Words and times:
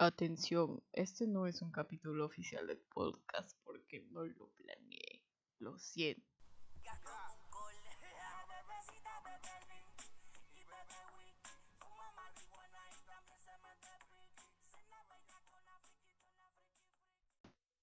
Atención, 0.00 0.80
este 0.92 1.26
no 1.26 1.48
es 1.48 1.60
un 1.60 1.72
capítulo 1.72 2.24
oficial 2.24 2.68
del 2.68 2.78
podcast 2.78 3.58
porque 3.64 4.06
no 4.12 4.24
lo 4.24 4.48
planeé. 4.50 5.24
Lo 5.58 5.76
siento. 5.76 6.22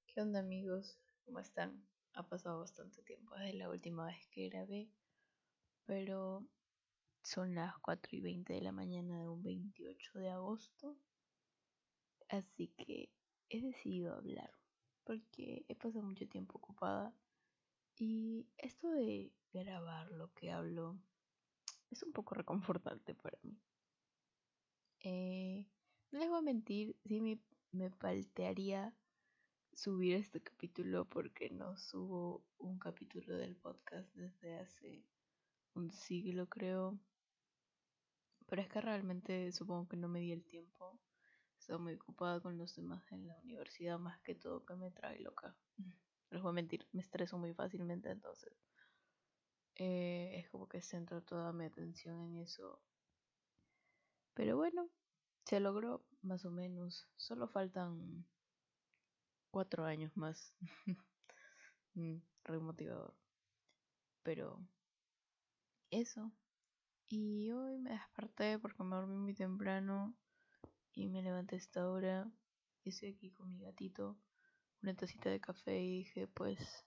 ¿Qué 0.08 0.22
onda 0.22 0.40
amigos? 0.40 0.98
¿Cómo 1.26 1.42
están? 1.42 1.86
Ha 2.14 2.30
pasado 2.30 2.62
bastante 2.62 3.02
tiempo 3.02 3.36
desde 3.36 3.58
la 3.58 3.70
última 3.70 4.06
vez 4.06 4.26
que 4.32 4.48
grabé, 4.48 4.90
pero 5.84 6.48
son 7.24 7.56
las 7.56 7.78
4 7.80 8.16
y 8.16 8.22
20 8.22 8.54
de 8.54 8.62
la 8.62 8.72
mañana 8.72 9.20
de 9.20 9.28
un 9.28 9.44
28 9.44 10.20
de 10.20 10.30
agosto 10.30 10.96
Así 12.30 12.68
que 12.78 13.10
he 13.50 13.62
decidido 13.62 14.14
hablar 14.14 14.52
porque 15.04 15.66
he 15.68 15.76
pasado 15.76 16.04
mucho 16.04 16.28
tiempo 16.28 16.58
ocupada 16.58 17.14
y 17.98 18.48
esto 18.58 18.90
de 18.90 19.32
grabar 19.54 20.12
lo 20.12 20.34
que 20.34 20.52
hablo 20.52 20.98
es 21.92 22.04
un 22.04 22.12
poco 22.12 22.36
reconfortante 22.36 23.14
para 23.14 23.38
mí. 23.44 23.58
Eh, 25.02 25.68
no 26.12 26.20
les 26.20 26.30
voy 26.30 26.40
a 26.40 26.42
mentir, 26.42 26.96
sí 27.06 27.22
me, 27.22 27.40
me 27.72 27.92
paltearía 27.92 28.94
subir 29.74 30.16
este 30.16 30.42
capítulo 30.42 31.06
porque 31.06 31.50
no 31.50 31.78
subo 31.78 32.44
un 32.58 32.80
capítulo 32.80 33.36
del 33.36 33.56
podcast 33.56 34.12
desde 34.16 34.58
hace 34.58 35.06
un 35.76 35.92
siglo 35.92 36.48
creo. 36.48 36.98
Pero 38.48 38.62
es 38.62 38.68
que 38.68 38.82
realmente 38.82 39.52
supongo 39.52 39.88
que 39.88 39.98
no 39.98 40.08
me 40.08 40.20
di 40.20 40.32
el 40.32 40.44
tiempo 40.44 41.00
Estoy 41.66 41.80
muy 41.80 41.96
ocupada 41.96 42.40
con 42.42 42.60
los 42.60 42.76
demás 42.76 43.12
en 43.12 43.28
la 43.28 43.36
universidad, 43.40 43.98
más 43.98 44.20
que 44.20 44.36
todo 44.36 44.64
que 44.64 44.76
me 44.76 44.92
trae 44.92 45.20
loca. 45.20 45.56
Les 46.30 46.40
voy 46.40 46.52
a 46.52 46.54
mentir, 46.54 46.88
me 46.92 47.02
estreso 47.02 47.40
muy 47.40 47.56
fácilmente, 47.56 48.12
entonces 48.12 48.54
eh, 49.74 50.34
es 50.36 50.50
como 50.52 50.70
que 50.70 50.84
centro 50.84 51.24
toda 51.24 51.52
mi 51.54 51.66
atención 51.66 52.22
en 52.22 52.44
eso. 52.44 52.80
Pero 54.36 54.58
bueno, 54.58 54.92
se 55.46 55.60
logró 55.60 56.06
más 56.22 56.46
o 56.46 56.52
menos. 56.52 57.08
Solo 57.16 57.48
faltan 57.48 58.28
cuatro 59.50 59.86
años 59.86 60.16
más. 60.16 60.54
mm, 61.96 62.18
re 62.44 62.60
motivador. 62.60 63.16
Pero 64.22 64.64
eso. 65.90 66.32
Y 67.08 67.50
hoy 67.50 67.80
me 67.80 67.90
desperté 67.90 68.60
porque 68.60 68.84
me 68.84 68.96
dormí 68.98 69.18
muy 69.18 69.34
temprano 69.34 70.16
y 70.96 71.08
me 71.10 71.22
levanté 71.22 71.56
a 71.56 71.60
esta 71.60 71.90
hora 71.90 72.32
y 72.84 72.90
estoy 72.90 73.10
aquí 73.10 73.30
con 73.32 73.52
mi 73.52 73.60
gatito, 73.60 74.18
una 74.82 74.96
tacita 74.96 75.30
de 75.30 75.42
café 75.42 75.84
y 75.84 75.98
dije, 75.98 76.28
pues 76.28 76.86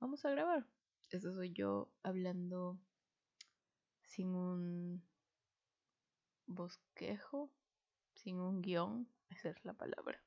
vamos 0.00 0.24
a 0.24 0.30
grabar. 0.30 0.66
Eso 1.10 1.34
soy 1.34 1.52
yo 1.52 1.92
hablando 2.02 2.80
sin 4.02 4.28
un 4.28 5.02
bosquejo, 6.46 7.52
sin 8.14 8.36
un 8.40 8.62
guion, 8.62 9.08
esa 9.28 9.50
es 9.50 9.64
la 9.64 9.74
palabra. 9.74 10.22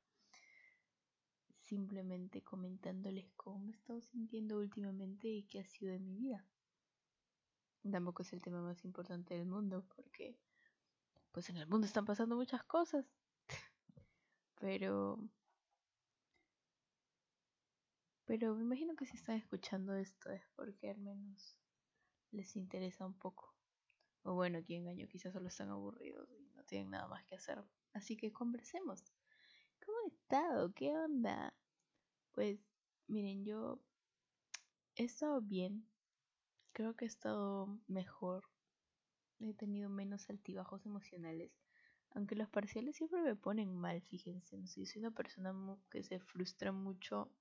Simplemente 1.62 2.44
comentándoles 2.44 3.32
cómo 3.36 3.60
me 3.60 3.72
he 3.72 3.76
estado 3.76 4.02
sintiendo 4.02 4.60
últimamente 4.60 5.28
y 5.30 5.44
qué 5.44 5.62
ha 5.62 5.66
sido 5.66 5.94
de 5.94 6.00
mi 6.00 6.16
vida. 6.16 6.46
Tampoco 7.90 8.22
es 8.22 8.32
el 8.34 8.42
tema 8.42 8.62
más 8.62 8.86
importante 8.86 9.36
del 9.36 9.46
mundo 9.46 9.84
porque 9.96 10.38
pues 11.34 11.50
en 11.50 11.58
el 11.58 11.68
mundo 11.68 11.88
están 11.88 12.06
pasando 12.06 12.36
muchas 12.36 12.64
cosas. 12.64 13.06
Pero... 14.60 15.20
Pero 18.26 18.56
me 18.56 18.62
imagino 18.62 18.96
que 18.96 19.06
si 19.06 19.18
están 19.18 19.36
escuchando 19.36 19.96
esto 19.96 20.30
es 20.30 20.48
porque 20.56 20.90
al 20.90 21.00
menos 21.00 21.58
les 22.32 22.56
interesa 22.56 23.06
un 23.06 23.18
poco. 23.18 23.54
O 24.22 24.36
bueno, 24.36 24.60
aquí 24.60 24.76
engaño, 24.76 25.08
quizás 25.08 25.34
solo 25.34 25.48
están 25.48 25.70
aburridos 25.70 26.30
y 26.32 26.50
no 26.56 26.64
tienen 26.64 26.92
nada 26.92 27.08
más 27.08 27.26
que 27.26 27.36
hacer. 27.36 27.62
Así 27.94 28.16
que 28.16 28.32
conversemos. 28.32 29.04
¿Cómo 29.86 29.98
he 30.06 30.08
estado? 30.08 30.74
¿Qué 30.74 30.96
onda? 30.96 31.54
Pues 32.32 32.60
miren, 33.08 33.44
yo 33.44 33.82
he 34.96 35.04
estado 35.04 35.42
bien. 35.42 35.86
Creo 36.72 36.96
que 36.96 37.06
he 37.06 37.08
estado 37.08 37.78
mejor 37.88 38.48
he 39.52 39.54
tenido 39.54 39.90
menos 39.90 40.30
altibajos 40.30 40.86
emocionales. 40.86 41.52
Aunque 42.12 42.36
los 42.36 42.50
parciales 42.50 42.96
siempre 42.96 43.22
me 43.22 43.36
ponen 43.36 43.76
mal, 43.76 44.02
fíjense. 44.04 44.58
No 44.58 44.68
soy 44.68 44.86
una 44.98 45.12
persona 45.12 45.54
que 45.90 46.04
se 46.04 46.20
frustra 46.20 46.72
mucho, 46.72 47.32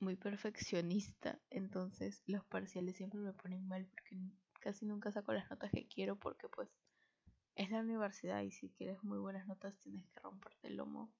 muy 0.00 0.16
perfeccionista. 0.16 1.40
Entonces 1.50 2.22
los 2.26 2.44
parciales 2.44 2.96
siempre 2.96 3.20
me 3.20 3.32
ponen 3.32 3.66
mal 3.66 3.86
porque 3.86 4.18
casi 4.60 4.84
nunca 4.84 5.12
saco 5.12 5.32
las 5.32 5.48
notas 5.50 5.70
que 5.72 5.86
quiero 5.86 6.16
porque 6.18 6.48
pues 6.48 6.68
es 7.54 7.70
la 7.70 7.80
universidad 7.80 8.42
y 8.42 8.50
si 8.50 8.70
quieres 8.70 9.02
muy 9.02 9.18
buenas 9.18 9.46
notas 9.46 9.76
tienes 9.78 10.06
que 10.08 10.20
romperte 10.20 10.68
el 10.68 10.76
lomo. 10.76 11.12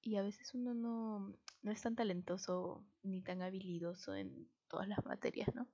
Y 0.00 0.16
a 0.16 0.22
veces 0.22 0.52
uno 0.54 0.74
no, 0.74 1.36
no 1.62 1.70
es 1.70 1.82
tan 1.82 1.94
talentoso 1.94 2.84
ni 3.02 3.22
tan 3.22 3.42
habilidoso 3.42 4.14
en 4.14 4.48
todas 4.68 4.88
las 4.88 5.04
materias, 5.04 5.54
¿no? 5.54 5.68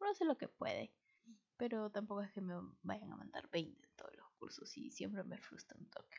Uno 0.00 0.10
hace 0.10 0.24
lo 0.24 0.38
que 0.38 0.48
puede. 0.48 0.92
Pero 1.56 1.90
tampoco 1.90 2.22
es 2.22 2.32
que 2.32 2.40
me 2.40 2.54
vayan 2.82 3.12
a 3.12 3.16
mandar 3.16 3.48
20 3.50 3.86
en 3.86 3.94
todos 3.96 4.16
los 4.16 4.28
cursos 4.38 4.76
y 4.76 4.90
siempre 4.90 5.22
me 5.24 5.38
frustra 5.38 5.78
un 5.78 5.88
toque. 5.88 6.18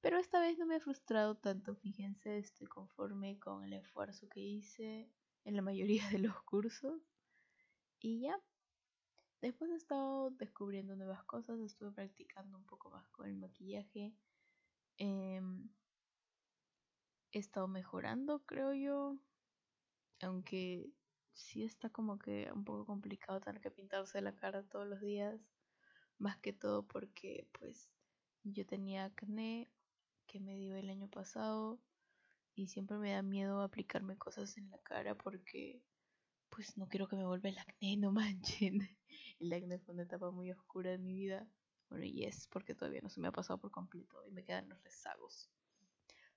Pero 0.00 0.18
esta 0.18 0.38
vez 0.38 0.58
no 0.58 0.66
me 0.66 0.76
he 0.76 0.80
frustrado 0.80 1.34
tanto, 1.34 1.74
fíjense, 1.76 2.36
estoy 2.36 2.66
conforme 2.66 3.38
con 3.38 3.64
el 3.64 3.72
esfuerzo 3.72 4.28
que 4.28 4.40
hice 4.40 5.10
en 5.44 5.56
la 5.56 5.62
mayoría 5.62 6.06
de 6.10 6.18
los 6.18 6.42
cursos. 6.42 7.00
Y 8.00 8.20
ya, 8.20 8.38
después 9.40 9.70
he 9.70 9.76
estado 9.76 10.30
descubriendo 10.30 10.94
nuevas 10.94 11.24
cosas, 11.24 11.58
estuve 11.60 11.90
practicando 11.90 12.58
un 12.58 12.66
poco 12.66 12.90
más 12.90 13.08
con 13.08 13.26
el 13.26 13.36
maquillaje. 13.36 14.14
Em, 14.98 15.70
he 17.32 17.38
estado 17.38 17.66
mejorando, 17.66 18.44
creo 18.44 18.74
yo. 18.74 19.16
Aunque 20.20 20.92
sí 21.34 21.64
está 21.64 21.90
como 21.90 22.18
que 22.18 22.50
un 22.52 22.64
poco 22.64 22.86
complicado 22.86 23.40
tener 23.40 23.60
que 23.60 23.70
pintarse 23.70 24.20
la 24.22 24.34
cara 24.34 24.62
todos 24.62 24.86
los 24.86 25.00
días. 25.00 25.40
Más 26.18 26.38
que 26.38 26.52
todo 26.52 26.86
porque 26.86 27.46
pues 27.58 27.90
yo 28.44 28.64
tenía 28.64 29.04
acné 29.04 29.70
que 30.26 30.40
me 30.40 30.56
dio 30.56 30.76
el 30.76 30.88
año 30.88 31.08
pasado 31.08 31.80
y 32.54 32.68
siempre 32.68 32.96
me 32.98 33.12
da 33.12 33.22
miedo 33.22 33.60
aplicarme 33.62 34.16
cosas 34.16 34.56
en 34.56 34.70
la 34.70 34.78
cara 34.78 35.16
porque 35.16 35.82
pues 36.50 36.78
no 36.78 36.88
quiero 36.88 37.08
que 37.08 37.16
me 37.16 37.26
vuelva 37.26 37.48
el 37.48 37.58
acné, 37.58 37.96
no 37.96 38.12
manchen. 38.12 38.88
El 39.40 39.52
acné 39.52 39.78
fue 39.80 39.94
una 39.94 40.04
etapa 40.04 40.30
muy 40.30 40.52
oscura 40.52 40.90
de 40.90 40.98
mi 40.98 41.14
vida. 41.14 41.48
Bueno, 41.90 42.04
y 42.04 42.24
es 42.24 42.46
porque 42.48 42.74
todavía 42.74 43.00
no 43.02 43.10
se 43.10 43.20
me 43.20 43.28
ha 43.28 43.32
pasado 43.32 43.58
por 43.58 43.70
completo 43.70 44.24
y 44.26 44.30
me 44.30 44.44
quedan 44.44 44.68
los 44.68 44.82
rezagos. 44.82 45.50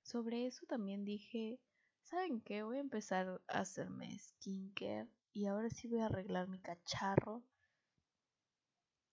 Sobre 0.01 0.47
eso 0.47 0.65
también 0.65 1.05
dije, 1.05 1.59
¿Saben 2.09 2.39
qué? 2.39 2.63
Voy 2.63 2.77
a 2.77 2.79
empezar 2.79 3.41
a 3.49 3.59
hacerme 3.59 4.17
skincare 4.17 5.09
y 5.33 5.45
ahora 5.47 5.69
sí 5.69 5.89
voy 5.89 5.99
a 5.99 6.05
arreglar 6.05 6.47
mi 6.47 6.57
cacharro. 6.57 7.43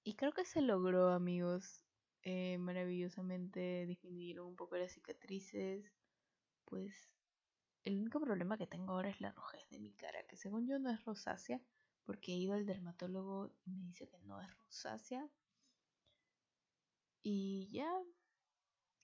Y 0.04 0.14
creo 0.14 0.30
que 0.32 0.44
se 0.44 0.60
logró, 0.60 1.08
amigos. 1.10 1.84
Eh, 2.22 2.56
maravillosamente 2.58 3.84
disminuyeron 3.86 4.46
un 4.46 4.54
poco 4.54 4.76
las 4.76 4.92
cicatrices. 4.92 5.92
Pues 6.66 7.10
el 7.82 7.98
único 7.98 8.20
problema 8.20 8.58
que 8.58 8.68
tengo 8.68 8.92
ahora 8.92 9.10
es 9.10 9.20
la 9.20 9.32
rojez 9.32 9.68
de 9.70 9.80
mi 9.80 9.92
cara, 9.92 10.24
que 10.28 10.36
según 10.36 10.68
yo 10.68 10.78
no 10.78 10.90
es 10.92 11.04
rosácea, 11.04 11.60
porque 12.04 12.32
he 12.32 12.36
ido 12.36 12.54
al 12.54 12.64
dermatólogo 12.64 13.50
y 13.64 13.72
me 13.72 13.86
dice 13.86 14.06
que 14.08 14.18
no 14.20 14.40
es 14.40 14.56
rosácea. 14.58 15.28
Y 17.24 17.68
ya, 17.72 17.90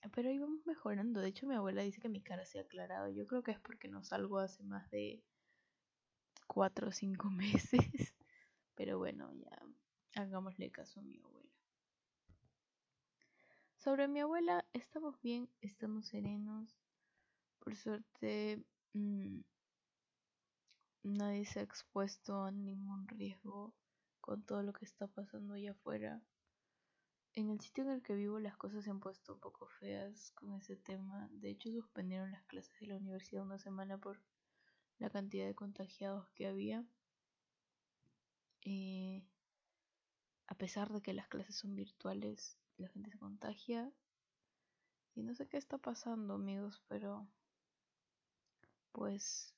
pero 0.09 0.31
íbamos 0.31 0.65
mejorando. 0.65 1.21
De 1.21 1.29
hecho, 1.29 1.47
mi 1.47 1.55
abuela 1.55 1.83
dice 1.83 2.01
que 2.01 2.09
mi 2.09 2.21
cara 2.21 2.45
se 2.45 2.59
ha 2.59 2.63
aclarado. 2.63 3.09
Yo 3.09 3.27
creo 3.27 3.43
que 3.43 3.51
es 3.51 3.59
porque 3.59 3.87
no 3.87 4.03
salgo 4.03 4.39
hace 4.39 4.63
más 4.63 4.89
de 4.91 5.23
cuatro 6.47 6.89
o 6.89 6.91
cinco 6.91 7.29
meses. 7.31 8.13
Pero 8.75 8.97
bueno, 8.97 9.31
ya 9.33 10.21
hagámosle 10.21 10.71
caso 10.71 10.99
a 10.99 11.03
mi 11.03 11.17
abuela. 11.17 11.49
Sobre 13.75 14.07
mi 14.07 14.19
abuela, 14.19 14.65
estamos 14.73 15.19
bien, 15.21 15.49
estamos 15.61 16.07
serenos. 16.07 16.77
Por 17.59 17.75
suerte, 17.75 18.63
mm, 18.93 19.39
nadie 21.03 21.45
se 21.45 21.59
ha 21.59 21.63
expuesto 21.63 22.43
a 22.43 22.51
ningún 22.51 23.07
riesgo 23.07 23.73
con 24.19 24.43
todo 24.43 24.61
lo 24.61 24.73
que 24.73 24.85
está 24.85 25.07
pasando 25.07 25.53
allá 25.55 25.71
afuera. 25.71 26.21
En 27.33 27.49
el 27.49 27.61
sitio 27.61 27.85
en 27.85 27.91
el 27.91 28.01
que 28.01 28.13
vivo 28.13 28.39
las 28.39 28.57
cosas 28.57 28.83
se 28.83 28.89
han 28.89 28.99
puesto 28.99 29.33
un 29.33 29.39
poco 29.39 29.65
feas 29.65 30.31
con 30.31 30.53
ese 30.53 30.75
tema. 30.75 31.29
De 31.31 31.49
hecho, 31.49 31.71
suspendieron 31.71 32.31
las 32.31 32.43
clases 32.43 32.77
de 32.81 32.87
la 32.87 32.97
universidad 32.97 33.43
una 33.43 33.57
semana 33.57 33.97
por 33.97 34.21
la 34.99 35.09
cantidad 35.09 35.45
de 35.45 35.55
contagiados 35.55 36.27
que 36.35 36.47
había. 36.47 36.83
Eh, 38.63 39.23
a 40.47 40.55
pesar 40.55 40.91
de 40.91 41.01
que 41.01 41.13
las 41.13 41.29
clases 41.29 41.55
son 41.55 41.73
virtuales, 41.73 42.57
la 42.75 42.89
gente 42.89 43.11
se 43.11 43.17
contagia. 43.17 43.89
Y 45.15 45.23
no 45.23 45.33
sé 45.33 45.47
qué 45.47 45.55
está 45.55 45.77
pasando, 45.77 46.33
amigos, 46.33 46.83
pero 46.89 47.27
pues 48.91 49.55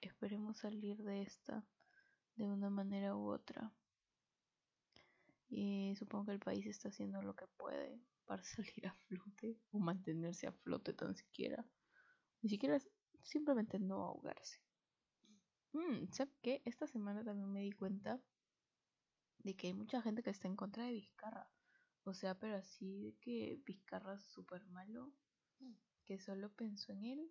esperemos 0.00 0.58
salir 0.58 1.02
de 1.04 1.22
esta 1.22 1.64
de 2.34 2.48
una 2.48 2.68
manera 2.68 3.14
u 3.14 3.30
otra. 3.30 3.72
Y 5.48 5.94
supongo 5.96 6.26
que 6.26 6.32
el 6.32 6.40
país 6.40 6.66
está 6.66 6.88
haciendo 6.88 7.22
lo 7.22 7.34
que 7.34 7.46
puede 7.56 8.00
para 8.26 8.42
salir 8.44 8.86
a 8.86 8.94
flote 8.94 9.58
o 9.70 9.78
mantenerse 9.78 10.46
a 10.46 10.52
flote 10.52 10.92
tan 10.92 11.14
siquiera. 11.14 11.64
Ni 12.42 12.50
siquiera 12.50 12.78
simplemente 13.22 13.78
no 13.78 14.02
ahogarse. 14.02 14.60
Mm, 15.72 16.12
¿Sabes 16.12 16.34
qué? 16.42 16.62
Esta 16.64 16.86
semana 16.86 17.24
también 17.24 17.50
me 17.52 17.60
di 17.60 17.72
cuenta 17.72 18.20
de 19.38 19.54
que 19.56 19.68
hay 19.68 19.74
mucha 19.74 20.00
gente 20.02 20.22
que 20.22 20.30
está 20.30 20.48
en 20.48 20.56
contra 20.56 20.84
de 20.84 20.92
Vizcarra. 20.92 21.50
O 22.04 22.14
sea, 22.14 22.38
pero 22.38 22.56
así 22.56 23.00
de 23.00 23.14
que 23.20 23.60
Vizcarra 23.64 24.14
es 24.14 24.24
súper 24.24 24.64
malo, 24.66 25.12
que 26.04 26.18
solo 26.18 26.52
pensó 26.52 26.92
en 26.92 27.04
él 27.04 27.30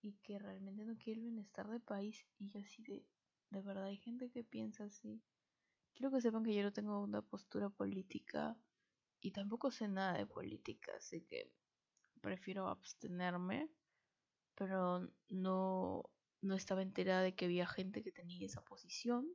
y 0.00 0.14
que 0.22 0.38
realmente 0.38 0.84
no 0.84 0.96
quiere 0.96 1.20
el 1.20 1.26
bienestar 1.26 1.68
del 1.68 1.80
país. 1.80 2.26
Y 2.38 2.48
yo 2.48 2.60
así 2.60 2.82
de, 2.82 3.06
de 3.50 3.62
verdad 3.62 3.84
hay 3.84 3.96
gente 3.96 4.30
que 4.30 4.44
piensa 4.44 4.84
así. 4.84 5.22
Quiero 6.02 6.16
que 6.16 6.20
sepan 6.20 6.42
que 6.42 6.52
yo 6.52 6.64
no 6.64 6.72
tengo 6.72 7.00
una 7.00 7.22
postura 7.22 7.70
política 7.70 8.56
y 9.20 9.30
tampoco 9.30 9.70
sé 9.70 9.86
nada 9.86 10.18
de 10.18 10.26
política, 10.26 10.90
así 10.96 11.20
que 11.20 11.52
prefiero 12.20 12.66
abstenerme, 12.66 13.70
pero 14.56 15.08
no, 15.28 16.10
no 16.40 16.54
estaba 16.56 16.82
enterada 16.82 17.22
de 17.22 17.36
que 17.36 17.44
había 17.44 17.68
gente 17.68 18.02
que 18.02 18.10
tenía 18.10 18.44
esa 18.44 18.64
posición. 18.64 19.28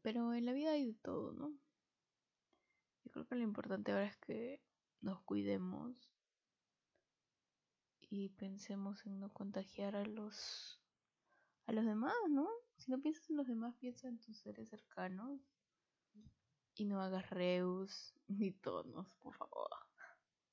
Pero 0.00 0.32
en 0.32 0.46
la 0.46 0.54
vida 0.54 0.70
hay 0.70 0.86
de 0.86 0.94
todo, 0.94 1.34
¿no? 1.34 1.50
Yo 3.04 3.10
creo 3.10 3.26
que 3.26 3.34
lo 3.34 3.42
importante 3.42 3.92
ahora 3.92 4.06
es 4.06 4.16
que 4.16 4.62
nos 5.02 5.20
cuidemos 5.24 5.94
y 8.00 8.30
pensemos 8.30 9.04
en 9.04 9.20
no 9.20 9.30
contagiar 9.30 9.94
a 9.94 10.06
los 10.06 10.80
a 11.66 11.72
los 11.72 11.84
demás, 11.84 12.14
¿no? 12.30 12.48
Si 12.78 12.90
no 12.90 13.00
piensas 13.00 13.28
en 13.28 13.36
los 13.36 13.46
demás, 13.46 13.74
piensa 13.76 14.08
en 14.08 14.18
tus 14.18 14.38
seres 14.38 14.68
cercanos 14.68 15.40
y 16.74 16.84
no 16.84 17.02
hagas 17.02 17.28
reus 17.30 18.14
ni 18.28 18.52
tonos, 18.52 19.06
por 19.20 19.34
favor. 19.34 19.68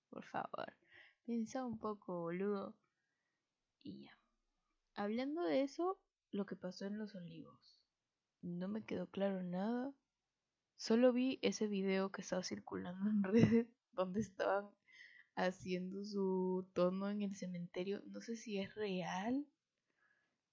Por 0.10 0.26
favor. 0.26 0.74
Piensa 1.24 1.66
un 1.66 1.80
poco, 1.80 2.22
boludo. 2.22 2.76
Y 3.84 4.04
ya. 4.04 4.18
Hablando 4.96 5.44
de 5.44 5.62
eso, 5.62 6.00
lo 6.32 6.46
que 6.46 6.56
pasó 6.56 6.86
en 6.86 6.98
los 6.98 7.16
olivos. 7.16 7.82
No 8.42 8.68
me 8.68 8.84
quedó 8.84 9.08
claro 9.08 9.44
nada. 9.44 9.94
Solo 10.78 11.14
vi 11.14 11.40
ese 11.42 11.68
video 11.68 12.12
que 12.12 12.22
estaba 12.22 12.44
circulando 12.44 13.10
en 13.10 13.24
redes 13.24 13.68
donde 13.94 14.22
estaban 14.22 14.70
haciendo 15.36 16.04
su 16.04 16.68
tono 16.74 17.10
en 17.10 17.22
el 17.22 17.36
cementerio. 17.36 18.02
No 18.06 18.22
sé 18.22 18.36
si 18.36 18.58
es 18.60 18.74
real, 18.76 19.46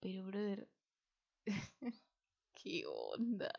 pero 0.01 0.25
brother, 0.25 0.69
¿qué 2.55 2.85
onda? 2.87 3.53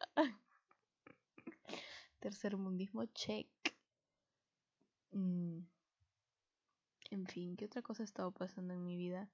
Tercer 2.20 2.58
mundismo 2.58 3.06
check. 3.06 3.48
Mm. 5.12 5.60
En 7.12 7.28
fin, 7.28 7.56
¿qué 7.56 7.66
otra 7.66 7.82
cosa 7.82 8.04
ha 8.04 8.06
estado 8.06 8.32
pasando 8.32 8.74
en 8.74 8.86
mi 8.86 8.98
vida? 8.98 9.30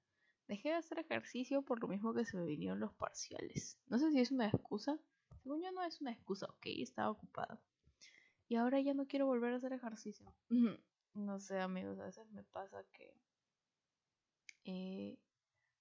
Dejé 0.48 0.70
de 0.70 0.76
hacer 0.76 1.00
ejercicio 1.00 1.62
por 1.62 1.80
lo 1.80 1.88
mismo 1.88 2.14
que 2.14 2.26
se 2.26 2.36
me 2.36 2.46
vinieron 2.46 2.80
los 2.80 2.94
parciales. 2.94 3.78
No 3.88 4.00
sé 4.00 4.12
si 4.12 4.20
es 4.20 4.32
una 4.32 4.48
excusa. 4.48 5.00
Según 5.44 5.62
yo 5.62 5.72
no 5.72 5.84
es 5.84 6.02
una 6.02 6.12
excusa, 6.12 6.48
ok, 6.48 6.66
estaba 6.66 7.12
ocupada. 7.12 7.62
Y 8.48 8.56
ahora 8.56 8.82
ya 8.82 8.94
no 8.94 9.08
quiero 9.08 9.28
volver 9.28 9.54
a 9.54 9.58
hacer 9.58 9.74
ejercicio. 9.74 10.34
no 11.14 11.40
sé, 11.40 11.60
amigos, 11.60 12.00
a 12.00 12.06
veces 12.06 12.30
me 12.32 12.44
pasa 12.44 12.84
que 12.92 13.14
eh, 14.66 15.20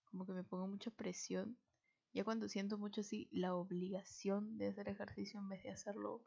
como 0.05 0.27
que 0.27 0.33
me 0.33 0.45
pongo 0.45 0.69
mucha 0.69 0.91
presión. 0.91 1.59
Ya 2.13 2.25
cuando 2.25 2.49
siento 2.49 2.79
mucho 2.79 3.03
así 3.03 3.29
la 3.31 3.55
obligación 3.55 4.59
de 4.59 4.69
hacer 4.69 4.89
ejercicio 4.89 5.39
en 5.41 5.49
vez 5.49 5.63
de 5.63 5.71
hacerlo 5.71 6.23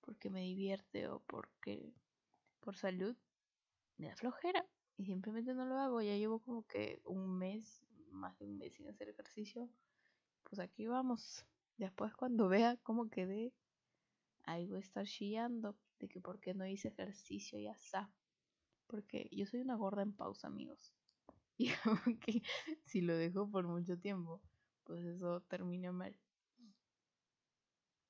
porque 0.00 0.30
me 0.30 0.40
divierte 0.42 1.08
o 1.08 1.20
porque 1.20 1.94
por 2.60 2.76
salud, 2.76 3.16
me 3.96 4.08
da 4.08 4.16
flojera 4.16 4.66
y 4.96 5.06
simplemente 5.06 5.54
no 5.54 5.64
lo 5.64 5.78
hago. 5.78 6.00
Ya 6.02 6.16
llevo 6.16 6.40
como 6.40 6.66
que 6.66 7.00
un 7.04 7.38
mes, 7.38 7.84
más 8.10 8.38
de 8.38 8.46
un 8.46 8.58
mes 8.58 8.74
sin 8.74 8.88
hacer 8.88 9.08
ejercicio. 9.08 9.68
Pues 10.44 10.58
aquí 10.60 10.86
vamos. 10.86 11.46
Después 11.76 12.14
cuando 12.14 12.48
vea 12.48 12.76
cómo 12.82 13.08
quedé, 13.08 13.52
ahí 14.44 14.66
voy 14.66 14.78
a 14.78 14.80
estar 14.80 15.06
chillando 15.06 15.78
de 15.98 16.08
que 16.08 16.20
por 16.20 16.40
qué 16.40 16.54
no 16.54 16.66
hice 16.66 16.88
ejercicio 16.88 17.58
ya 17.58 17.72
está. 17.72 18.12
Porque 18.86 19.28
yo 19.32 19.46
soy 19.46 19.60
una 19.60 19.76
gorda 19.76 20.02
en 20.02 20.12
pausa, 20.12 20.48
amigos. 20.48 20.92
Y 21.58 21.68
que 22.20 22.42
si 22.86 23.02
lo 23.02 23.14
dejo 23.14 23.50
por 23.50 23.68
mucho 23.68 23.98
tiempo, 23.98 24.40
pues 24.84 25.04
eso 25.04 25.40
termina 25.42 25.92
mal. 25.92 26.16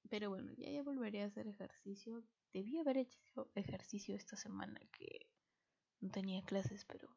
Pero 0.09 0.31
bueno, 0.31 0.53
ya, 0.57 0.71
ya 0.71 0.83
volveré 0.83 1.23
a 1.23 1.27
hacer 1.27 1.47
ejercicio. 1.47 2.25
Debí 2.53 2.79
haber 2.79 2.97
hecho 2.99 3.51
ejercicio 3.55 4.17
esta 4.17 4.37
semana 4.37 4.81
que 4.93 5.29
no 6.01 6.11
tenía 6.11 6.45
clases, 6.45 6.85
pero 6.85 7.17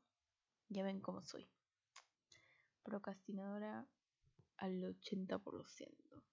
ya 0.69 0.83
ven 0.83 1.01
cómo 1.01 1.23
soy. 1.23 1.49
Procrastinadora 2.83 3.87
al 4.57 4.83
80%. 4.83 6.23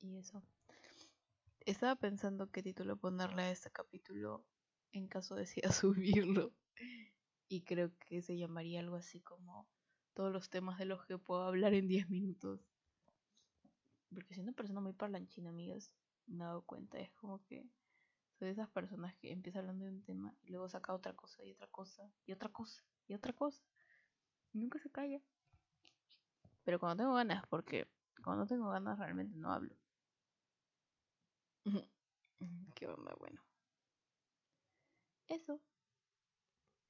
Y 0.00 0.16
eso. 0.16 0.42
Estaba 1.60 1.96
pensando 1.96 2.50
qué 2.50 2.62
título 2.62 2.96
ponerle 2.96 3.42
a 3.42 3.50
este 3.50 3.70
capítulo 3.70 4.44
en 4.92 5.08
caso 5.08 5.34
decida 5.34 5.70
subirlo. 5.72 6.52
Y 7.48 7.62
creo 7.62 7.92
que 7.98 8.22
se 8.22 8.36
llamaría 8.36 8.80
algo 8.80 8.96
así 8.96 9.20
como 9.20 9.68
todos 10.14 10.32
los 10.32 10.50
temas 10.50 10.78
de 10.78 10.84
los 10.84 11.04
que 11.06 11.18
puedo 11.18 11.42
hablar 11.42 11.74
en 11.74 11.88
10 11.88 12.08
minutos. 12.10 12.60
Porque 14.12 14.34
siendo 14.34 14.50
una 14.50 14.56
persona 14.56 14.80
muy 14.80 14.92
parlanchina, 14.92 15.50
amigas, 15.50 15.94
me 16.26 16.44
he 16.44 16.46
dado 16.46 16.62
cuenta. 16.62 16.98
Es 16.98 17.12
como 17.12 17.42
que 17.44 17.66
soy 18.38 18.46
de 18.46 18.52
esas 18.52 18.68
personas 18.68 19.14
que 19.16 19.32
empieza 19.32 19.60
hablando 19.60 19.84
de 19.84 19.90
un 19.90 20.02
tema 20.02 20.34
y 20.42 20.50
luego 20.50 20.68
saca 20.68 20.92
otra 20.94 21.14
cosa 21.14 21.44
y 21.44 21.52
otra 21.52 21.68
cosa 21.68 22.10
y 22.26 22.32
otra 22.32 22.48
cosa 22.50 22.82
y 23.06 23.14
otra 23.14 23.32
cosa. 23.32 23.62
Y 24.52 24.58
nunca 24.58 24.78
se 24.78 24.90
calla. 24.90 25.20
Pero 26.64 26.78
cuando 26.78 27.02
tengo 27.02 27.14
ganas, 27.14 27.46
porque 27.48 27.88
cuando 28.22 28.42
no 28.42 28.48
tengo 28.48 28.68
ganas 28.70 28.98
realmente 28.98 29.36
no 29.36 29.52
hablo. 29.52 29.74
Qué 32.74 32.86
onda, 32.86 33.14
bueno. 33.18 33.40
Eso. 35.28 35.60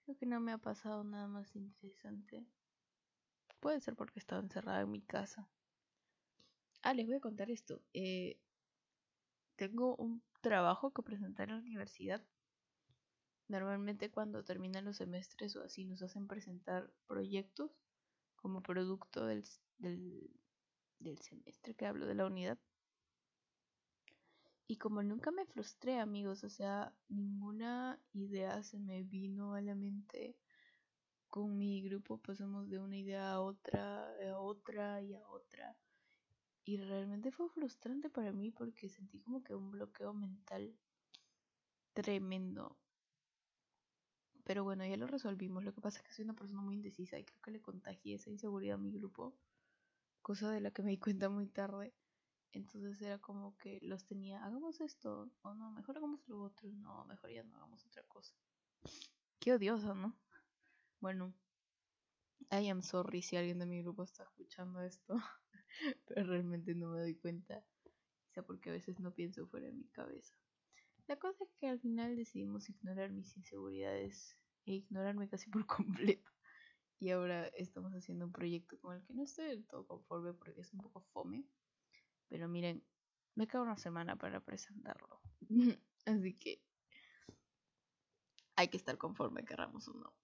Creo 0.04 0.16
que 0.16 0.26
no 0.26 0.40
me 0.40 0.52
ha 0.52 0.58
pasado 0.58 1.04
nada 1.04 1.28
más 1.28 1.54
interesante. 1.54 2.44
Puede 3.62 3.80
ser 3.80 3.94
porque 3.94 4.18
estaba 4.18 4.42
encerrada 4.42 4.80
en 4.80 4.90
mi 4.90 5.02
casa. 5.02 5.48
Ah, 6.82 6.94
les 6.94 7.06
voy 7.06 7.14
a 7.14 7.20
contar 7.20 7.48
esto. 7.48 7.80
Eh, 7.94 8.40
tengo 9.54 9.94
un 9.94 10.20
trabajo 10.40 10.92
que 10.92 11.02
presentar 11.02 11.48
en 11.48 11.54
la 11.54 11.60
universidad. 11.60 12.26
Normalmente 13.46 14.10
cuando 14.10 14.42
terminan 14.42 14.84
los 14.84 14.96
semestres 14.96 15.54
o 15.54 15.62
así 15.62 15.84
nos 15.84 16.02
hacen 16.02 16.26
presentar 16.26 16.92
proyectos 17.06 17.70
como 18.34 18.64
producto 18.64 19.26
del, 19.26 19.44
del, 19.78 20.28
del 20.98 21.18
semestre 21.20 21.76
que 21.76 21.86
hablo 21.86 22.06
de 22.06 22.16
la 22.16 22.26
unidad. 22.26 22.58
Y 24.66 24.76
como 24.76 25.04
nunca 25.04 25.30
me 25.30 25.46
frustré, 25.46 26.00
amigos, 26.00 26.42
o 26.42 26.48
sea, 26.48 26.92
ninguna 27.08 28.00
idea 28.12 28.60
se 28.64 28.80
me 28.80 29.04
vino 29.04 29.54
a 29.54 29.60
la 29.60 29.76
mente. 29.76 30.36
Con 31.32 31.56
mi 31.56 31.80
grupo 31.80 32.18
pasamos 32.18 32.68
de 32.68 32.78
una 32.78 32.98
idea 32.98 33.32
a 33.32 33.40
otra, 33.40 34.04
a 34.04 34.38
otra 34.38 35.00
y 35.00 35.14
a 35.14 35.26
otra. 35.28 35.74
Y 36.62 36.76
realmente 36.76 37.30
fue 37.30 37.48
frustrante 37.48 38.10
para 38.10 38.32
mí 38.32 38.50
porque 38.50 38.90
sentí 38.90 39.18
como 39.18 39.42
que 39.42 39.54
un 39.54 39.70
bloqueo 39.70 40.12
mental 40.12 40.76
tremendo. 41.94 42.76
Pero 44.44 44.62
bueno, 44.62 44.84
ya 44.84 44.98
lo 44.98 45.06
resolvimos. 45.06 45.64
Lo 45.64 45.72
que 45.72 45.80
pasa 45.80 46.00
es 46.00 46.04
que 46.04 46.12
soy 46.12 46.26
una 46.26 46.34
persona 46.34 46.60
muy 46.60 46.74
indecisa 46.74 47.18
y 47.18 47.24
creo 47.24 47.40
que 47.40 47.50
le 47.50 47.62
contagié 47.62 48.16
esa 48.16 48.28
inseguridad 48.28 48.74
a 48.74 48.82
mi 48.82 48.92
grupo. 48.92 49.34
Cosa 50.20 50.50
de 50.50 50.60
la 50.60 50.70
que 50.70 50.82
me 50.82 50.90
di 50.90 50.98
cuenta 50.98 51.30
muy 51.30 51.46
tarde. 51.46 51.94
Entonces 52.52 53.00
era 53.00 53.18
como 53.18 53.56
que 53.56 53.78
los 53.80 54.04
tenía, 54.04 54.44
hagamos 54.44 54.82
esto, 54.82 55.30
o 55.40 55.54
no, 55.54 55.70
mejor 55.70 55.96
hagamos 55.96 56.28
lo 56.28 56.42
otro, 56.42 56.68
no, 56.74 57.06
mejor 57.06 57.30
ya 57.30 57.42
no 57.42 57.56
hagamos 57.56 57.86
otra 57.86 58.02
cosa. 58.02 58.34
Qué 59.38 59.54
odioso, 59.54 59.94
¿no? 59.94 60.14
Bueno, 61.02 61.34
I 62.52 62.68
am 62.68 62.80
sorry 62.80 63.22
si 63.22 63.34
alguien 63.34 63.58
de 63.58 63.66
mi 63.66 63.82
grupo 63.82 64.04
está 64.04 64.22
escuchando 64.22 64.80
esto. 64.82 65.16
pero 66.06 66.24
realmente 66.24 66.76
no 66.76 66.90
me 66.90 67.00
doy 67.00 67.16
cuenta, 67.16 67.60
quizá 68.28 68.44
porque 68.46 68.70
a 68.70 68.74
veces 68.74 69.00
no 69.00 69.12
pienso 69.12 69.48
fuera 69.48 69.66
de 69.66 69.72
mi 69.72 69.88
cabeza. 69.88 70.32
La 71.08 71.16
cosa 71.16 71.42
es 71.42 71.50
que 71.58 71.66
al 71.66 71.80
final 71.80 72.14
decidimos 72.14 72.68
ignorar 72.68 73.10
mis 73.10 73.36
inseguridades 73.36 74.38
e 74.64 74.74
ignorarme 74.74 75.28
casi 75.28 75.50
por 75.50 75.66
completo. 75.66 76.30
Y 77.00 77.10
ahora 77.10 77.48
estamos 77.48 77.92
haciendo 77.94 78.26
un 78.26 78.32
proyecto 78.32 78.78
con 78.78 78.94
el 78.94 79.02
que 79.02 79.12
no 79.12 79.24
estoy 79.24 79.46
del 79.46 79.66
todo 79.66 79.84
conforme 79.88 80.34
porque 80.34 80.60
es 80.60 80.72
un 80.72 80.82
poco 80.82 81.00
fome. 81.12 81.48
Pero 82.28 82.48
miren, 82.48 82.80
me 83.34 83.48
queda 83.48 83.62
una 83.62 83.76
semana 83.76 84.14
para 84.14 84.38
presentarlo. 84.38 85.20
Así 86.06 86.34
que 86.34 86.62
hay 88.54 88.68
que 88.68 88.76
estar 88.76 88.96
conforme, 88.98 89.44
querramos 89.44 89.88
o 89.88 89.94
no. 89.94 90.14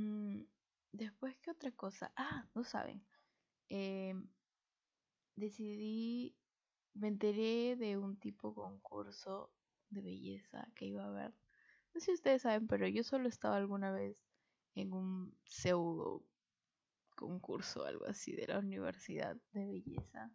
Mm, 0.00 0.44
después, 0.92 1.36
¿qué 1.42 1.50
otra 1.50 1.72
cosa? 1.72 2.12
Ah, 2.16 2.48
no 2.54 2.64
saben. 2.64 3.04
Em, 3.68 4.28
decidí, 5.36 6.36
me 6.94 7.08
enteré 7.08 7.76
de 7.76 7.96
un 7.98 8.16
tipo 8.18 8.54
concurso 8.54 9.52
de 9.90 10.00
belleza 10.02 10.68
que 10.76 10.86
iba 10.86 11.04
a 11.04 11.08
haber. 11.08 11.34
No 11.94 12.00
sé 12.00 12.06
si 12.06 12.12
ustedes 12.14 12.42
saben, 12.42 12.66
pero 12.68 12.86
yo 12.88 13.02
solo 13.04 13.28
estaba 13.28 13.56
alguna 13.56 13.92
vez 13.92 14.24
en 14.74 14.92
un 14.92 15.36
pseudo 15.44 16.24
concurso, 17.16 17.84
algo 17.84 18.06
así, 18.06 18.32
de 18.32 18.46
la 18.48 18.58
universidad 18.60 19.36
de 19.52 19.66
belleza. 19.66 20.32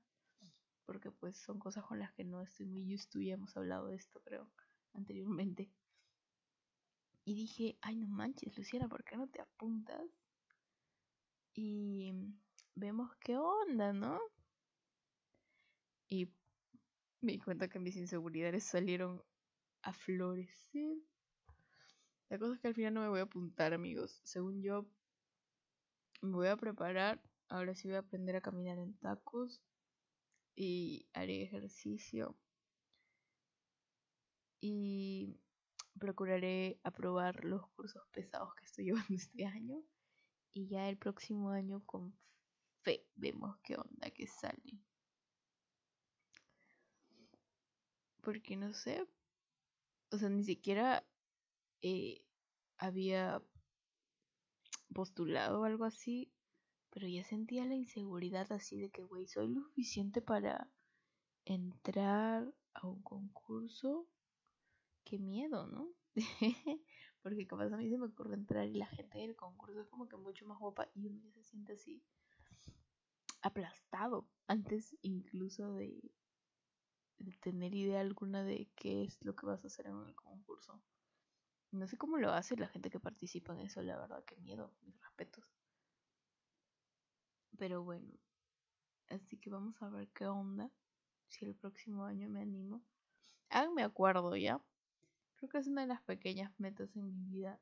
Porque 0.86 1.12
pues 1.12 1.38
son 1.38 1.60
cosas 1.60 1.86
con 1.86 2.00
las 2.00 2.14
que 2.14 2.24
no 2.26 2.42
estoy 2.42 2.66
muy 2.68 2.94
used 2.96 3.10
to, 3.12 3.22
ya 3.22 3.36
hemos 3.36 3.56
hablado 3.58 3.88
de 3.88 3.96
esto, 3.98 4.22
creo, 4.24 4.52
anteriormente. 4.94 5.72
Y 7.26 7.34
dije, 7.34 7.78
ay 7.82 7.96
no 7.96 8.08
manches, 8.08 8.56
Luciana, 8.56 8.88
¿por 8.88 9.04
qué 9.04 9.18
no 9.18 9.28
te 9.28 9.42
apuntas? 9.42 10.06
Y 11.56 12.14
vemos 12.76 13.16
qué 13.18 13.36
onda, 13.36 13.94
¿no? 13.94 14.20
Y 16.08 16.30
me 17.22 17.32
di 17.32 17.40
cuenta 17.40 17.68
que 17.68 17.80
mis 17.80 17.96
inseguridades 17.96 18.64
salieron 18.64 19.24
a 19.82 19.92
florecer. 19.92 20.98
La 22.30 22.38
cosa 22.38 22.54
es 22.54 22.60
que 22.60 22.68
al 22.68 22.76
final 22.76 22.94
no 22.94 23.02
me 23.02 23.10
voy 23.10 23.20
a 23.20 23.24
apuntar, 23.24 23.74
amigos. 23.74 24.20
Según 24.24 24.62
yo, 24.62 24.86
me 26.22 26.34
voy 26.34 26.48
a 26.48 26.58
preparar. 26.58 27.22
Ahora 27.48 27.74
sí 27.74 27.88
voy 27.88 27.96
a 27.96 28.00
aprender 28.00 28.36
a 28.36 28.42
caminar 28.42 28.78
en 28.78 28.96
tacos. 28.98 29.62
Y 30.56 31.08
haré 31.14 31.42
ejercicio. 31.44 32.38
Y 34.62 35.40
procuraré 36.06 36.80
aprobar 36.84 37.44
los 37.44 37.68
cursos 37.70 38.04
pesados 38.12 38.54
que 38.56 38.66
estoy 38.66 38.86
llevando 39.10 39.16
este 39.16 39.46
año. 39.46 39.84
Y 40.54 40.68
ya 40.68 40.88
el 40.88 40.98
próximo 40.98 41.50
año 41.50 41.84
con 41.86 42.16
fe 42.84 43.08
vemos 43.16 43.58
qué 43.64 43.76
onda 43.76 44.12
que 44.12 44.28
sale. 44.28 44.80
Porque 48.22 48.56
no 48.56 48.74
sé. 48.74 49.08
O 50.12 50.18
sea, 50.18 50.30
ni 50.30 50.44
siquiera 50.44 51.04
eh, 51.82 52.24
había 52.78 53.42
postulado 54.94 55.62
o 55.62 55.64
algo 55.66 55.86
así. 55.86 56.32
Pero 56.92 57.08
ya 57.08 57.24
sentía 57.24 57.66
la 57.66 57.76
inseguridad 57.76 58.50
así 58.52 58.78
de 58.78 58.90
que, 58.92 59.04
güey, 59.04 59.28
soy 59.28 59.50
lo 59.50 59.62
suficiente 59.62 60.22
para 60.22 60.70
entrar 61.44 62.54
a 62.74 62.88
un 62.88 63.02
concurso 63.02 64.08
qué 65.06 65.18
miedo, 65.18 65.68
¿no? 65.68 65.90
Porque 67.22 67.48
capaz 67.48 67.72
a 67.72 67.78
mí 67.78 67.90
se 67.90 67.98
me 67.98 68.08
ocurre 68.08 68.36
entrar 68.36 68.68
y 68.68 68.74
la 68.74 68.88
gente 68.88 69.20
del 69.20 69.36
concurso 69.36 69.82
es 69.82 69.88
como 69.88 70.10
que 70.10 70.18
mucho 70.18 70.46
más 70.46 70.60
guapa 70.60 70.90
y 70.94 71.08
uno 71.08 71.32
se 71.32 71.44
siente 71.44 71.74
así 71.74 72.04
aplastado 73.46 74.28
antes 74.48 74.98
incluso 75.04 75.76
de, 75.76 76.12
tener 77.42 77.76
idea 77.76 78.02
alguna 78.02 78.44
de 78.44 78.68
qué 78.76 79.04
es 79.04 79.24
lo 79.24 79.36
que 79.36 79.46
vas 79.46 79.64
a 79.64 79.68
hacer 79.68 79.86
en 79.86 80.02
el 80.02 80.16
concurso. 80.16 80.82
No 81.72 81.88
sé 81.88 81.96
cómo 81.96 82.18
lo 82.18 82.32
hace 82.32 82.56
la 82.56 82.68
gente 82.68 82.90
que 82.90 83.00
participa 83.00 83.54
en 83.54 83.62
eso, 83.62 83.84
la 83.84 83.98
verdad, 83.98 84.24
qué 84.26 84.36
miedo, 84.38 84.74
mis 84.82 85.00
respetos. 85.00 85.46
Pero 87.58 87.84
bueno, 87.84 88.12
así 89.10 89.38
que 89.38 89.52
vamos 89.52 89.80
a 89.82 89.90
ver 89.90 90.10
qué 90.10 90.26
onda. 90.26 90.72
Si 91.28 91.46
el 91.46 91.56
próximo 91.56 92.04
año 92.04 92.30
me 92.30 92.42
animo. 92.42 92.82
Ah, 93.50 93.70
me 93.76 93.84
acuerdo 93.84 94.36
ya. 94.36 94.60
Creo 95.46 95.52
que 95.52 95.58
es 95.60 95.68
una 95.68 95.82
de 95.82 95.88
las 95.88 96.02
pequeñas 96.02 96.52
metas 96.60 96.96
en 96.96 97.06
mi 97.06 97.24
vida. 97.24 97.60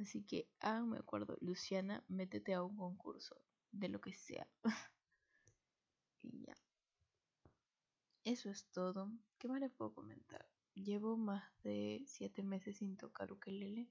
Así 0.00 0.24
que, 0.24 0.48
ah, 0.58 0.80
me 0.80 0.98
acuerdo, 0.98 1.38
Luciana, 1.40 2.02
métete 2.08 2.54
a 2.54 2.64
un 2.64 2.76
concurso, 2.76 3.40
de 3.70 3.88
lo 3.88 4.00
que 4.00 4.12
sea. 4.12 4.48
y 6.22 6.44
ya. 6.44 6.56
Eso 8.24 8.50
es 8.50 8.64
todo. 8.72 9.12
¿Qué 9.38 9.46
más 9.46 9.60
les 9.60 9.70
puedo 9.70 9.94
comentar? 9.94 10.44
Llevo 10.74 11.16
más 11.16 11.44
de 11.62 12.02
siete 12.04 12.42
meses 12.42 12.78
sin 12.78 12.96
tocar 12.96 13.30
ukelele. 13.30 13.88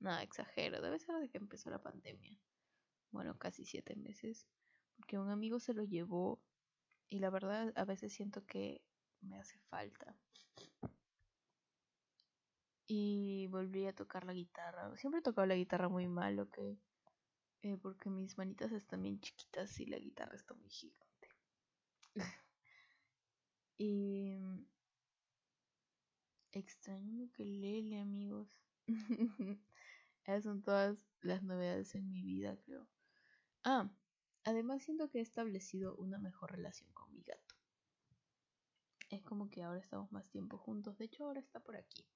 Nada, 0.00 0.22
exagero, 0.22 0.80
debe 0.80 0.98
ser 0.98 1.16
desde 1.16 1.28
que 1.28 1.36
empezó 1.36 1.68
la 1.68 1.82
pandemia. 1.82 2.40
Bueno, 3.10 3.38
casi 3.38 3.66
siete 3.66 3.94
meses. 3.94 4.46
Porque 4.96 5.18
un 5.18 5.28
amigo 5.28 5.60
se 5.60 5.74
lo 5.74 5.82
llevó 5.82 6.40
y 7.10 7.18
la 7.18 7.28
verdad 7.28 7.74
a 7.76 7.84
veces 7.84 8.14
siento 8.14 8.46
que 8.46 8.80
me 9.20 9.36
hace 9.38 9.58
falta 9.68 10.16
y 12.86 13.46
volví 13.48 13.86
a 13.86 13.94
tocar 13.94 14.24
la 14.24 14.32
guitarra. 14.32 14.96
Siempre 14.96 15.20
he 15.20 15.22
tocado 15.22 15.46
la 15.46 15.56
guitarra 15.56 15.88
muy 15.88 16.06
mal, 16.06 16.38
¿ok? 16.40 16.58
Eh, 17.62 17.76
porque 17.80 18.10
mis 18.10 18.36
manitas 18.36 18.72
están 18.72 19.02
bien 19.02 19.20
chiquitas 19.20 19.80
y 19.80 19.86
la 19.86 19.98
guitarra 19.98 20.36
está 20.36 20.54
muy 20.54 20.68
gigante. 20.68 21.28
y 23.78 24.38
extraño 26.52 27.30
que 27.32 27.44
lele, 27.44 28.00
amigos. 28.00 28.60
Esas 30.24 30.44
son 30.44 30.62
todas 30.62 30.98
las 31.20 31.42
novedades 31.42 31.94
en 31.94 32.10
mi 32.10 32.22
vida, 32.22 32.56
creo. 32.64 32.86
Ah, 33.64 33.90
además 34.44 34.82
siento 34.82 35.08
que 35.08 35.18
he 35.18 35.22
establecido 35.22 35.96
una 35.96 36.18
mejor 36.18 36.52
relación 36.52 36.92
con 36.92 37.12
mi 37.14 37.22
gato. 37.22 37.54
Es 39.08 39.22
como 39.22 39.48
que 39.48 39.62
ahora 39.62 39.80
estamos 39.80 40.12
más 40.12 40.28
tiempo 40.28 40.58
juntos. 40.58 40.98
De 40.98 41.06
hecho, 41.06 41.24
ahora 41.24 41.40
está 41.40 41.60
por 41.60 41.76
aquí. 41.76 42.06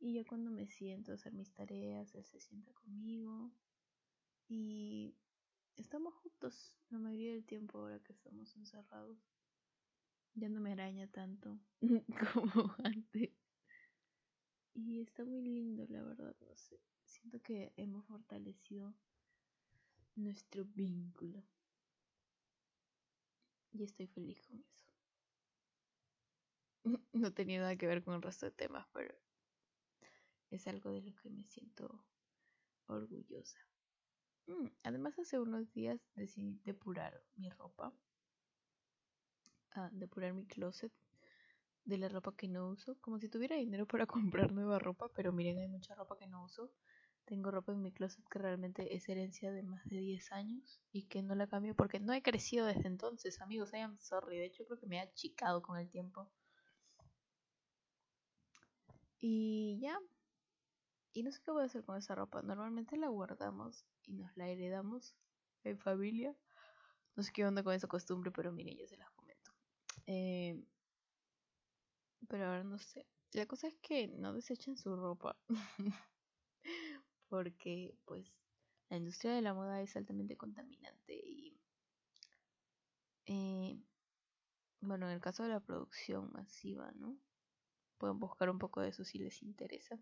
Y 0.00 0.14
yo 0.14 0.24
cuando 0.24 0.50
me 0.50 0.66
siento 0.66 1.12
a 1.12 1.16
hacer 1.16 1.34
mis 1.34 1.52
tareas, 1.52 2.14
él 2.14 2.24
se 2.24 2.40
sienta 2.40 2.72
conmigo. 2.72 3.52
Y 4.48 5.14
estamos 5.76 6.14
juntos 6.14 6.74
la 6.88 6.98
mayoría 6.98 7.34
del 7.34 7.44
tiempo 7.44 7.78
ahora 7.78 8.00
que 8.00 8.14
estamos 8.14 8.56
encerrados. 8.56 9.18
Ya 10.34 10.48
no 10.48 10.60
me 10.60 10.72
araña 10.72 11.06
tanto 11.06 11.60
como 12.32 12.74
antes. 12.82 13.30
Y 14.72 15.00
está 15.02 15.22
muy 15.24 15.42
lindo, 15.42 15.84
la 15.88 16.02
verdad, 16.02 16.34
no 16.40 16.56
sé. 16.56 16.80
Siento 17.04 17.42
que 17.42 17.74
hemos 17.76 18.06
fortalecido 18.06 18.94
nuestro 20.16 20.64
vínculo. 20.64 21.44
Y 23.72 23.84
estoy 23.84 24.06
feliz 24.06 24.40
con 24.46 24.60
eso. 24.60 24.86
No 27.12 27.34
tenía 27.34 27.60
nada 27.60 27.76
que 27.76 27.86
ver 27.86 28.02
con 28.02 28.14
el 28.14 28.22
resto 28.22 28.46
de 28.46 28.52
temas, 28.52 28.86
pero 28.94 29.14
es 30.50 30.66
algo 30.66 30.90
de 30.90 31.02
lo 31.02 31.14
que 31.16 31.30
me 31.30 31.44
siento 31.44 32.04
orgullosa. 32.86 33.58
Mm, 34.46 34.66
además, 34.82 35.18
hace 35.18 35.38
unos 35.38 35.72
días 35.72 36.00
decidí 36.14 36.60
depurar 36.64 37.22
mi 37.36 37.50
ropa, 37.50 37.92
ah, 39.72 39.88
depurar 39.92 40.32
mi 40.34 40.46
closet 40.46 40.92
de 41.84 41.98
la 41.98 42.08
ropa 42.08 42.34
que 42.36 42.48
no 42.48 42.68
uso, 42.68 42.96
como 43.00 43.18
si 43.18 43.28
tuviera 43.28 43.56
dinero 43.56 43.86
para 43.86 44.06
comprar 44.46 44.52
nueva 44.52 44.78
ropa, 44.78 45.08
pero 45.14 45.32
miren, 45.32 45.58
hay 45.58 45.68
mucha 45.68 45.94
ropa 45.94 46.16
que 46.18 46.26
no 46.26 46.44
uso. 46.44 46.72
Tengo 47.24 47.50
ropa 47.50 47.72
en 47.72 47.82
mi 47.82 47.92
closet 47.92 48.24
que 48.28 48.38
realmente 48.40 48.94
es 48.96 49.08
herencia 49.08 49.52
de 49.52 49.62
más 49.62 49.84
de 49.84 49.98
10 49.98 50.32
años 50.32 50.80
y 50.90 51.04
que 51.04 51.22
no 51.22 51.34
la 51.36 51.46
cambio 51.46 51.76
porque 51.76 52.00
no 52.00 52.12
he 52.12 52.22
crecido 52.22 52.66
desde 52.66 52.88
entonces, 52.88 53.40
amigos. 53.40 53.72
I 53.72 53.78
am 53.78 53.98
sorry. 53.98 54.38
De 54.38 54.46
hecho, 54.46 54.64
creo 54.64 54.78
que 54.78 54.86
me 54.86 54.98
ha 54.98 55.04
achicado 55.04 55.62
con 55.62 55.78
el 55.78 55.88
tiempo. 55.88 56.28
Y 59.20 59.78
ya, 59.80 59.98
y 61.12 61.22
no 61.22 61.32
sé 61.32 61.40
qué 61.44 61.50
voy 61.50 61.62
a 61.62 61.66
hacer 61.66 61.84
con 61.84 61.96
esa 61.96 62.14
ropa. 62.14 62.42
Normalmente 62.42 62.96
la 62.96 63.08
guardamos 63.08 63.84
y 64.06 64.14
nos 64.14 64.36
la 64.36 64.48
heredamos 64.48 65.14
en 65.64 65.78
familia. 65.78 66.36
No 67.16 67.22
sé 67.22 67.32
qué 67.32 67.44
onda 67.44 67.62
con 67.62 67.74
esa 67.74 67.88
costumbre, 67.88 68.30
pero 68.30 68.52
miren, 68.52 68.76
ya 68.76 68.86
se 68.86 68.96
las 68.96 69.10
comento. 69.10 69.52
Eh, 70.06 70.62
pero 72.28 72.46
ahora 72.46 72.64
no 72.64 72.78
sé. 72.78 73.06
La 73.32 73.46
cosa 73.46 73.68
es 73.68 73.74
que 73.82 74.08
no 74.08 74.32
desechen 74.32 74.76
su 74.76 74.96
ropa. 74.96 75.36
Porque, 77.28 77.96
pues, 78.04 78.26
la 78.88 78.96
industria 78.96 79.32
de 79.34 79.42
la 79.42 79.54
moda 79.54 79.80
es 79.82 79.96
altamente 79.96 80.36
contaminante 80.36 81.14
y. 81.14 81.56
Eh, 83.26 83.78
bueno, 84.80 85.06
en 85.06 85.12
el 85.12 85.20
caso 85.20 85.42
de 85.42 85.50
la 85.50 85.60
producción 85.60 86.32
masiva, 86.32 86.90
¿no? 86.92 87.16
Pueden 87.98 88.18
buscar 88.18 88.50
un 88.50 88.58
poco 88.58 88.80
de 88.80 88.88
eso 88.88 89.04
si 89.04 89.18
les 89.18 89.42
interesa. 89.42 90.00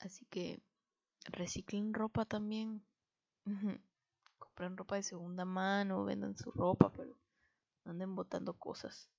Así 0.00 0.24
que 0.26 0.62
reciclen 1.24 1.94
ropa 1.94 2.24
también. 2.24 2.84
Compran 4.38 4.76
ropa 4.76 4.96
de 4.96 5.02
segunda 5.02 5.44
mano, 5.44 6.04
vendan 6.04 6.36
su 6.36 6.50
ropa, 6.50 6.92
pero 6.92 7.16
anden 7.84 8.14
botando 8.14 8.54
cosas. 8.58 9.10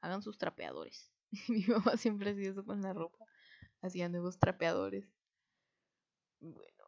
Hagan 0.00 0.22
sus 0.22 0.38
trapeadores. 0.38 1.12
Mi 1.48 1.64
mamá 1.66 1.96
siempre 1.96 2.30
hacía 2.30 2.50
eso 2.50 2.64
con 2.64 2.82
la 2.82 2.92
ropa. 2.92 3.24
Hacía 3.82 4.08
nuevos 4.08 4.38
trapeadores. 4.38 5.08
Bueno, 6.40 6.84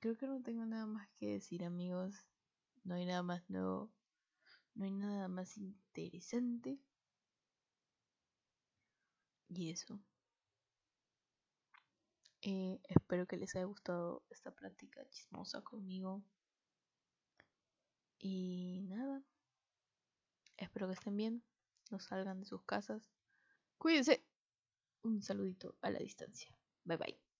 creo 0.00 0.16
que 0.16 0.26
no 0.26 0.42
tengo 0.42 0.64
nada 0.64 0.86
más 0.86 1.08
que 1.18 1.32
decir, 1.32 1.64
amigos. 1.64 2.26
No 2.84 2.94
hay 2.94 3.06
nada 3.06 3.22
más 3.22 3.48
nuevo. 3.48 3.92
No 4.74 4.84
hay 4.84 4.90
nada 4.90 5.28
más 5.28 5.56
interesante. 5.58 6.80
Y 9.48 9.70
eso. 9.70 10.00
Espero 12.42 13.26
que 13.26 13.36
les 13.36 13.54
haya 13.54 13.66
gustado 13.66 14.24
esta 14.28 14.50
práctica 14.50 15.08
chismosa 15.10 15.62
conmigo. 15.62 16.22
Y 18.18 18.82
nada. 18.88 19.22
Espero 20.56 20.88
que 20.88 20.94
estén 20.94 21.16
bien. 21.16 21.44
No 21.90 22.00
salgan 22.00 22.40
de 22.40 22.46
sus 22.46 22.62
casas. 22.64 23.02
Cuídense. 23.78 24.24
Un 25.02 25.22
saludito 25.22 25.76
a 25.82 25.90
la 25.90 26.00
distancia. 26.00 26.56
Bye 26.84 26.96
bye. 26.96 27.21